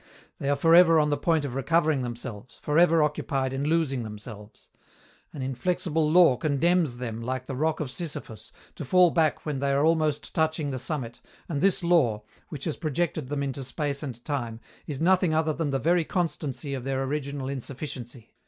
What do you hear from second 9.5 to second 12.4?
they are almost touching the summit, and this law,